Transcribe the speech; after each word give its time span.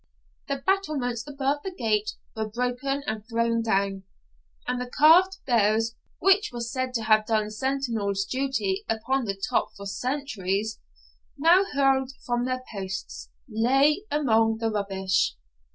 The 0.47 0.55
battlements 0.65 1.27
above 1.27 1.59
the 1.63 1.75
gate 1.77 2.15
were 2.35 2.49
broken 2.49 3.03
and 3.05 3.23
thrown 3.29 3.61
down, 3.61 4.01
and 4.67 4.81
the 4.81 4.89
carved 4.89 5.37
bears, 5.45 5.95
which 6.17 6.49
were 6.51 6.59
said 6.59 6.95
to 6.95 7.03
have 7.03 7.27
done 7.27 7.51
sentinel's 7.51 8.25
duty 8.25 8.83
upon 8.89 9.25
the 9.25 9.35
top 9.47 9.75
for 9.77 9.85
centuries, 9.85 10.79
now, 11.37 11.65
hurled 11.73 12.13
from 12.25 12.45
their 12.45 12.63
posts, 12.73 13.29
lay 13.47 14.03
among 14.09 14.57
the 14.57 14.71
rubbish. 14.71 15.35